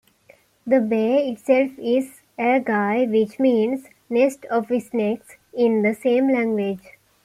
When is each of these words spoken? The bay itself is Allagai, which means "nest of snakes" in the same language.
The 0.65 0.79
bay 0.81 1.29
itself 1.29 1.77
is 1.77 2.21
Allagai, 2.39 3.07
which 3.11 3.37
means 3.39 3.85
"nest 4.09 4.45
of 4.45 4.65
snakes" 4.81 5.35
in 5.53 5.83
the 5.83 5.93
same 5.93 6.27
language. 6.27 6.97